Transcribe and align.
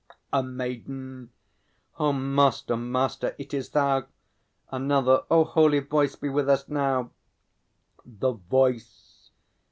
A 0.33 0.41
MAIDEN. 0.41 1.29
O 1.99 2.11
Master, 2.11 2.75
Master, 2.75 3.35
it 3.37 3.53
is 3.53 3.69
Thou! 3.69 4.07
ANOTHER. 4.71 5.25
O 5.29 5.43
Holy 5.43 5.77
Voice, 5.79 6.15
be 6.15 6.27
with 6.27 6.49
us 6.49 6.67
now! 6.67 7.11
THE 8.03 8.31
VOICE. 8.31 9.29